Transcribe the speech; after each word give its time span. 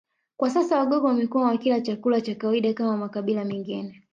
Kwa 0.37 0.49
sasa 0.49 0.79
Wagogo 0.79 1.07
wamekuwa 1.07 1.43
wakila 1.45 1.81
chakula 1.81 2.21
cha 2.21 2.35
kawaida 2.35 2.73
kama 2.73 2.97
makabila 2.97 3.45
mengine 3.45 4.03